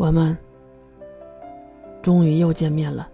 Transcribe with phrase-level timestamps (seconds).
[0.00, 0.34] 我们
[2.00, 3.06] 终于又见面了。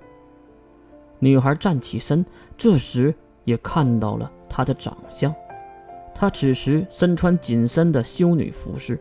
[1.18, 2.24] 女孩站起身，
[2.56, 3.12] 这时
[3.42, 5.34] 也看到了他的长相。
[6.14, 9.00] 她此时身穿紧身的修女服饰，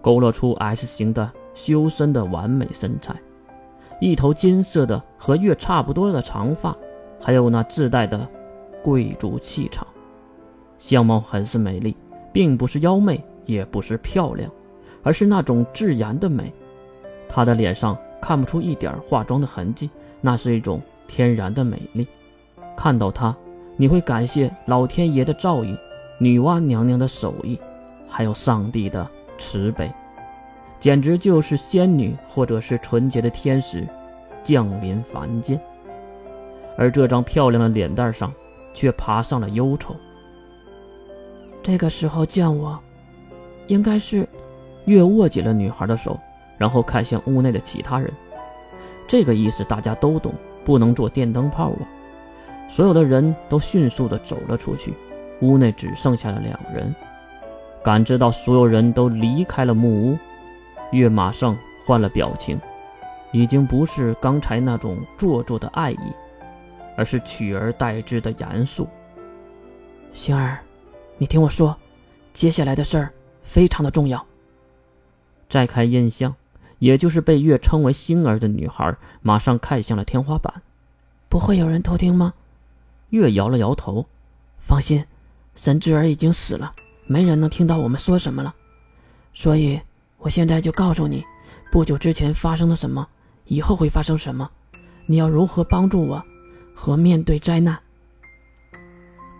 [0.00, 3.14] 勾勒出 S 型的修身的完美身材，
[4.00, 6.74] 一头金色的和月差不多的长发，
[7.20, 8.26] 还有那自带的
[8.82, 9.86] 贵族气场，
[10.78, 11.94] 相貌很是美丽，
[12.32, 14.50] 并不是妖媚，也不是漂亮，
[15.02, 16.50] 而是那种自然的美。
[17.28, 20.80] 她的脸上看不出一点化妆的痕迹，那是一种。
[21.10, 22.06] 天然的美丽，
[22.76, 23.34] 看到她，
[23.78, 25.74] 你会感谢老天爷的照应，
[26.18, 27.58] 女娲娘娘的手艺，
[28.06, 29.90] 还有上帝的慈悲，
[30.78, 33.88] 简直就是仙女或者是纯洁的天使
[34.44, 35.58] 降临凡间。
[36.76, 38.30] 而这张漂亮的脸蛋上，
[38.74, 39.96] 却爬上了忧愁。
[41.62, 42.78] 这个时候见我，
[43.66, 44.28] 应该是
[44.84, 46.20] 越握紧了女孩的手，
[46.58, 48.12] 然后看向屋内的其他人。
[49.06, 50.34] 这个意思大家都懂。
[50.64, 51.80] 不能做电灯泡啊！
[52.68, 54.92] 所有的人都迅速的走了出去，
[55.40, 56.94] 屋内只剩下了两人。
[57.82, 60.18] 感知到所有人都离开了木屋，
[60.90, 62.60] 月马上换了表情，
[63.32, 66.12] 已经不是刚才那种做作的爱意，
[66.98, 68.86] 而是取而代之的严肃。
[70.12, 70.58] 星儿，
[71.16, 71.74] 你听我说，
[72.34, 73.10] 接下来的事儿
[73.42, 74.22] 非常的重要。
[75.48, 76.34] 再看印象。
[76.78, 80.62] 也就是被月称为星儿的女孩，马上看向了天花板。
[81.28, 82.34] 不会有人偷听吗？
[83.10, 84.06] 月摇了摇头。
[84.58, 85.04] 放心，
[85.54, 86.74] 神之儿已经死了，
[87.06, 88.54] 没人能听到我们说什么了。
[89.32, 89.80] 所以，
[90.18, 91.24] 我现在就告诉你，
[91.70, 93.06] 不久之前发生了什么，
[93.46, 94.50] 以后会发生什么，
[95.06, 96.22] 你要如何帮助我，
[96.74, 97.78] 和面对灾难。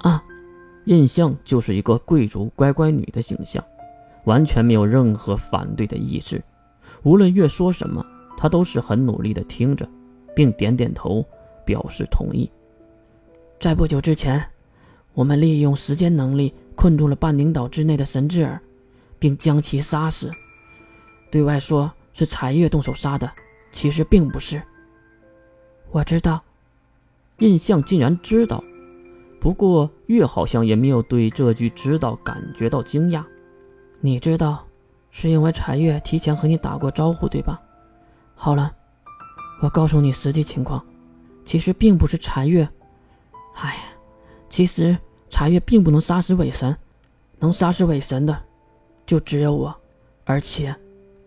[0.00, 0.22] 啊，
[0.84, 3.62] 印象就是一个贵族乖乖女的形象，
[4.24, 6.42] 完全没有任何反对的意识。
[7.02, 8.04] 无论月说什么，
[8.36, 9.88] 他都是很努力的听着，
[10.34, 11.24] 并点点头
[11.64, 12.50] 表示同意。
[13.60, 14.44] 在不久之前，
[15.14, 18.60] 我们利用时间能力困住了半宁岛之内的神智儿，
[19.18, 20.30] 并将其杀死。
[21.30, 23.30] 对外说是彩月动手杀的，
[23.72, 24.62] 其实并不是。
[25.90, 26.40] 我知道，
[27.38, 28.62] 印象竟然知道，
[29.40, 33.24] 不过月好像也没有对这句知道感觉到惊讶。
[34.00, 34.64] 你知道？
[35.10, 37.60] 是因为柴月提前和你打过招呼，对吧？
[38.34, 38.72] 好了，
[39.60, 40.84] 我告诉你实际情况，
[41.44, 42.68] 其实并不是柴月。
[43.54, 43.80] 哎呀，
[44.48, 44.96] 其实
[45.28, 46.76] 柴月并不能杀死伪神，
[47.38, 48.38] 能杀死伪神的
[49.06, 49.74] 就只有我，
[50.24, 50.74] 而且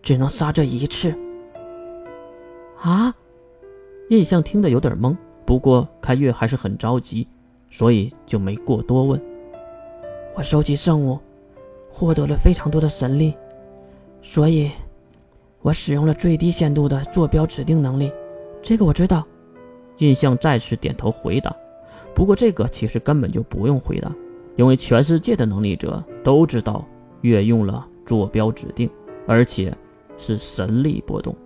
[0.02, 1.14] 只能杀这一次。
[2.80, 3.14] 啊！
[4.08, 7.28] 印象听得有点懵，不过看月还是很着急，
[7.70, 9.20] 所以就没过多问。
[10.34, 11.18] 我收集圣物，
[11.90, 13.34] 获得了非常多的神力。
[14.22, 14.70] 所以，
[15.60, 18.10] 我使用了最低限度的坐标指定能力，
[18.62, 19.26] 这个我知道。
[19.98, 21.54] 印象再次点头回答。
[22.14, 24.10] 不过这个其实根本就不用回答，
[24.56, 26.84] 因为全世界的能力者都知道
[27.20, 28.88] 月用了坐标指定，
[29.26, 29.76] 而且
[30.16, 31.36] 是神力波动。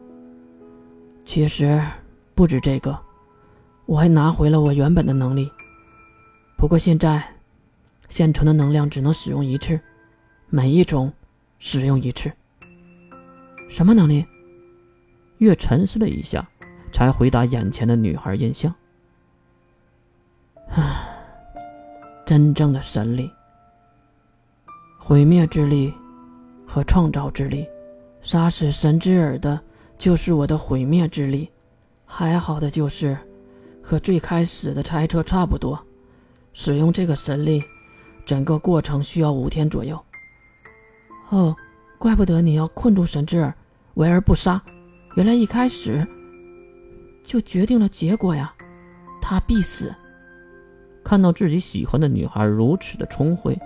[1.25, 1.81] 其实
[2.35, 2.97] 不止这个，
[3.87, 5.51] 我还拿回了我原本的能力。
[6.57, 7.23] 不过现在，
[8.09, 9.79] 现存的能量只能使用一次，
[10.49, 11.13] 每一种
[11.59, 12.31] 使用一次。
[13.69, 14.25] 什么能力？
[15.39, 16.49] 月沉思了一下，
[16.93, 18.75] 才回答眼前的女孩印象。
[20.71, 21.07] 唉，
[22.25, 23.31] 真正的神力，
[24.99, 25.93] 毁灭之力
[26.67, 27.69] 和创造之力，
[28.23, 29.61] 杀死神之耳的，
[29.99, 31.51] 就是我的毁灭之力。
[32.07, 33.19] 还好的就是，
[33.83, 35.79] 和最开始的猜测差不多。
[36.55, 37.63] 使用这个神力，
[38.25, 40.03] 整个过程需要五天左右。
[41.29, 41.55] 哦。
[41.99, 43.53] 怪不得你要困住神之耳，
[43.95, 44.61] 围而不杀。
[45.17, 46.07] 原来一开始
[47.25, 48.53] 就决定了结果呀，
[49.21, 49.95] 他必死。
[51.03, 53.59] 看到自己喜欢的女孩如此的聪慧，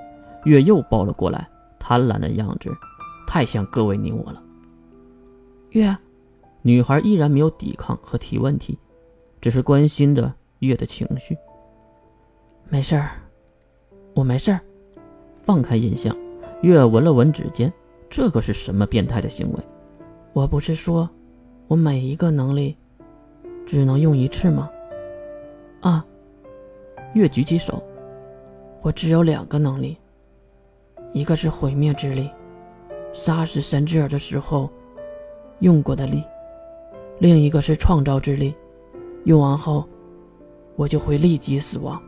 [0.45, 1.49] 月又抱了过来，
[1.79, 2.71] 贪婪的样子
[3.27, 4.43] 太像各位你我了。
[5.71, 5.97] 月，
[6.63, 8.79] 女孩依然没有抵抗和提问题，
[9.41, 11.37] 只是关心着月的情绪。
[12.69, 13.11] 没事儿，
[14.15, 14.61] 我没事儿。
[15.43, 16.15] 放开印象，
[16.61, 17.73] 月闻了闻指尖。
[18.11, 19.59] 这个是什么变态的行为？
[20.33, 21.09] 我不是说，
[21.69, 22.77] 我每一个能力
[23.65, 24.69] 只能用一次吗？
[25.81, 26.05] 啊！
[27.15, 27.81] 月举起手，
[28.83, 29.97] 我只有两个能力，
[31.13, 32.29] 一个是毁灭之力，
[33.13, 34.69] 杀死神之耳的时候
[35.61, 36.21] 用过的力；
[37.21, 38.53] 另一个是创造之力，
[39.25, 39.89] 用完后
[40.75, 42.03] 我就会立即死亡，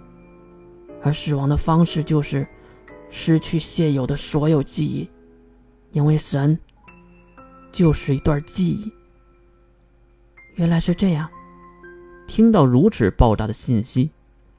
[1.01, 2.45] 而死亡的方式就是
[3.09, 5.09] 失去现有的所有记忆。
[5.93, 6.59] 因为神
[7.71, 8.93] 就是一段记忆。
[10.57, 11.29] 原来是这样。
[12.27, 14.11] 听到如此爆炸的信息，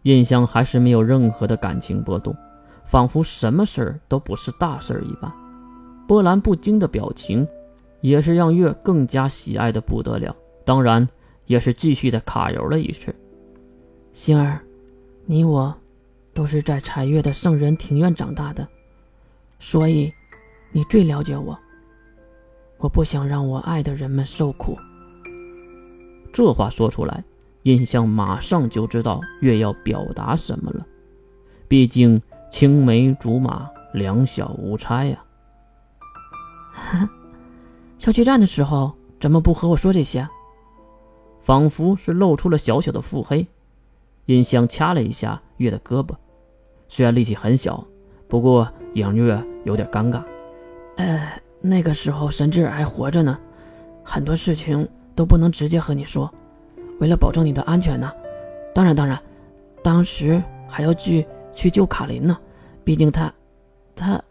[0.03, 2.35] 印象还是没有任何的感情波动，
[2.85, 5.31] 仿佛什么事儿都不是大事儿一般。
[6.07, 7.47] 波澜不惊的表情，
[8.01, 10.35] 也是让月更加喜爱的不得了。
[10.65, 11.07] 当然，
[11.45, 13.13] 也是继续的卡油了一次。
[14.11, 14.59] 星儿，
[15.25, 15.73] 你我
[16.33, 18.67] 都是在彩月的圣人庭院长大的，
[19.59, 20.13] 所以
[20.73, 21.57] 你最了解我。
[22.79, 24.77] 我不想让我爱的人们受苦。
[26.33, 27.23] 这话说出来，
[27.61, 30.85] 印象马上就知道月要表达什么了。
[31.67, 32.21] 毕竟
[32.51, 35.23] 青梅竹马，两小无猜呀。
[37.99, 40.27] 小区站的时候怎么不和我说这些？
[41.39, 43.47] 仿佛是露出了小小的腹黑。
[44.25, 46.15] 印象掐了一下月的胳膊，
[46.87, 47.85] 虽然力气很小，
[48.27, 50.23] 不过让月有点尴尬。
[50.97, 51.29] 呃。
[51.65, 53.39] 那个时候，神智还活着呢，
[54.03, 54.85] 很多事情
[55.15, 56.29] 都不能直接和你说，
[56.99, 58.11] 为了保证你的安全呢。
[58.75, 59.17] 当然，当然，
[59.81, 62.37] 当时还要去去救卡琳呢，
[62.83, 63.33] 毕竟他，
[63.95, 64.21] 他。